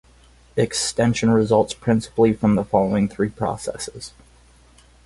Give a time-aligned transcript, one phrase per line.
[0.55, 4.13] Extension results principally from the following three processes.